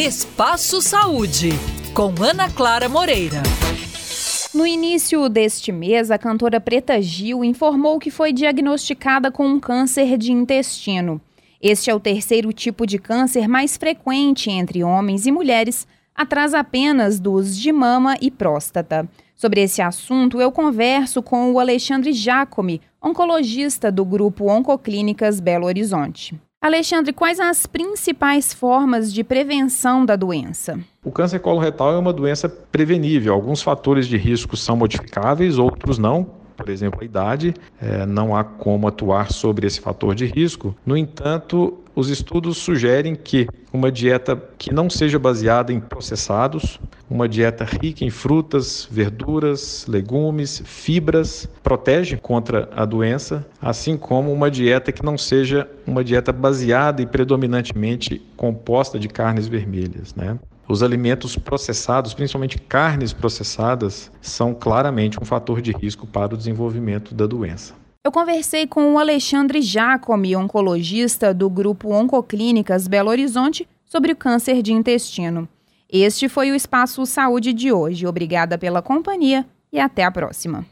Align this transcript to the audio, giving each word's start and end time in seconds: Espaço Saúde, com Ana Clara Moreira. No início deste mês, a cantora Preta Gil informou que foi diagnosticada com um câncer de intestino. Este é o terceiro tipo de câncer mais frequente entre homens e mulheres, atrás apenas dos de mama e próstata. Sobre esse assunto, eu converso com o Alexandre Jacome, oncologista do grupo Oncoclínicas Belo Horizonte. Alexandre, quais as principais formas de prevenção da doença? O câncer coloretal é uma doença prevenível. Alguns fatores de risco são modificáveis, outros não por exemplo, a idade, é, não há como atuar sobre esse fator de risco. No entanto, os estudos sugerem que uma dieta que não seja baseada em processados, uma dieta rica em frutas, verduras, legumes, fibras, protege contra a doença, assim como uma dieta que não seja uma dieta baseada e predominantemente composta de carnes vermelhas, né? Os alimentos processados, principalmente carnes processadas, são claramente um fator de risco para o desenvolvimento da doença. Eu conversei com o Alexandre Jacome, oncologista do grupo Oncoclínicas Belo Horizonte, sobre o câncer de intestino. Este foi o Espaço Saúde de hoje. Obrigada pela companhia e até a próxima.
Espaço 0.00 0.80
Saúde, 0.80 1.50
com 1.92 2.14
Ana 2.22 2.48
Clara 2.48 2.88
Moreira. 2.88 3.42
No 4.54 4.66
início 4.66 5.28
deste 5.28 5.70
mês, 5.70 6.10
a 6.10 6.16
cantora 6.16 6.58
Preta 6.58 7.02
Gil 7.02 7.44
informou 7.44 7.98
que 7.98 8.10
foi 8.10 8.32
diagnosticada 8.32 9.30
com 9.30 9.46
um 9.46 9.60
câncer 9.60 10.16
de 10.16 10.32
intestino. 10.32 11.20
Este 11.60 11.90
é 11.90 11.94
o 11.94 12.00
terceiro 12.00 12.50
tipo 12.50 12.86
de 12.86 12.98
câncer 12.98 13.46
mais 13.46 13.76
frequente 13.76 14.50
entre 14.50 14.82
homens 14.82 15.26
e 15.26 15.30
mulheres, 15.30 15.86
atrás 16.14 16.54
apenas 16.54 17.20
dos 17.20 17.54
de 17.54 17.70
mama 17.70 18.16
e 18.22 18.30
próstata. 18.30 19.06
Sobre 19.36 19.60
esse 19.60 19.82
assunto, 19.82 20.40
eu 20.40 20.50
converso 20.50 21.22
com 21.22 21.52
o 21.52 21.60
Alexandre 21.60 22.14
Jacome, 22.14 22.80
oncologista 23.02 23.92
do 23.92 24.06
grupo 24.06 24.50
Oncoclínicas 24.50 25.40
Belo 25.40 25.66
Horizonte. 25.66 26.40
Alexandre, 26.62 27.10
quais 27.14 27.40
as 27.40 27.64
principais 27.64 28.52
formas 28.52 29.14
de 29.14 29.24
prevenção 29.24 30.04
da 30.04 30.14
doença? 30.14 30.78
O 31.02 31.10
câncer 31.10 31.38
coloretal 31.38 31.94
é 31.94 31.96
uma 31.96 32.12
doença 32.12 32.50
prevenível. 32.50 33.32
Alguns 33.32 33.62
fatores 33.62 34.06
de 34.06 34.18
risco 34.18 34.58
são 34.58 34.76
modificáveis, 34.76 35.56
outros 35.56 35.96
não 35.96 36.38
por 36.60 36.68
exemplo, 36.68 37.00
a 37.00 37.04
idade, 37.06 37.54
é, 37.80 38.04
não 38.04 38.36
há 38.36 38.44
como 38.44 38.86
atuar 38.86 39.32
sobre 39.32 39.66
esse 39.66 39.80
fator 39.80 40.14
de 40.14 40.26
risco. 40.26 40.76
No 40.84 40.94
entanto, 40.94 41.78
os 41.94 42.10
estudos 42.10 42.58
sugerem 42.58 43.14
que 43.14 43.48
uma 43.72 43.90
dieta 43.90 44.36
que 44.58 44.70
não 44.70 44.90
seja 44.90 45.18
baseada 45.18 45.72
em 45.72 45.80
processados, 45.80 46.78
uma 47.10 47.28
dieta 47.28 47.64
rica 47.64 48.04
em 48.04 48.10
frutas, 48.10 48.86
verduras, 48.88 49.84
legumes, 49.88 50.62
fibras, 50.64 51.48
protege 51.60 52.16
contra 52.16 52.70
a 52.74 52.84
doença, 52.84 53.44
assim 53.60 53.96
como 53.96 54.32
uma 54.32 54.48
dieta 54.48 54.92
que 54.92 55.04
não 55.04 55.18
seja 55.18 55.68
uma 55.84 56.04
dieta 56.04 56.32
baseada 56.32 57.02
e 57.02 57.06
predominantemente 57.06 58.22
composta 58.36 58.96
de 58.96 59.08
carnes 59.08 59.48
vermelhas, 59.48 60.14
né? 60.14 60.38
Os 60.68 60.84
alimentos 60.84 61.34
processados, 61.34 62.14
principalmente 62.14 62.56
carnes 62.56 63.12
processadas, 63.12 64.08
são 64.22 64.54
claramente 64.54 65.20
um 65.20 65.24
fator 65.24 65.60
de 65.60 65.72
risco 65.72 66.06
para 66.06 66.32
o 66.32 66.36
desenvolvimento 66.36 67.12
da 67.12 67.26
doença. 67.26 67.74
Eu 68.04 68.12
conversei 68.12 68.68
com 68.68 68.94
o 68.94 68.98
Alexandre 68.98 69.60
Jacome, 69.60 70.36
oncologista 70.36 71.34
do 71.34 71.50
grupo 71.50 71.92
Oncoclínicas 71.92 72.86
Belo 72.86 73.10
Horizonte, 73.10 73.68
sobre 73.84 74.12
o 74.12 74.16
câncer 74.16 74.62
de 74.62 74.72
intestino. 74.72 75.48
Este 75.92 76.28
foi 76.28 76.52
o 76.52 76.54
Espaço 76.54 77.04
Saúde 77.04 77.52
de 77.52 77.72
hoje. 77.72 78.06
Obrigada 78.06 78.56
pela 78.56 78.80
companhia 78.80 79.44
e 79.72 79.80
até 79.80 80.04
a 80.04 80.10
próxima. 80.10 80.64